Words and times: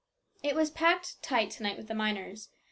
It 0.41 0.55
was 0.55 0.71
packed 0.71 1.21
to 1.21 1.61
night 1.63 1.77
with 1.77 1.87
the 1.87 1.93
miners. 1.93 2.49